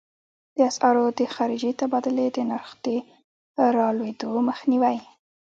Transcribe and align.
د 0.55 0.57
اسعارو 0.69 1.05
د 1.19 1.21
خارجې 1.35 1.71
تبادلې 1.81 2.27
د 2.31 2.37
نرخ 2.49 2.69
د 2.85 2.85
رالوېدو 3.77 4.29
مخنیوی. 4.49 4.97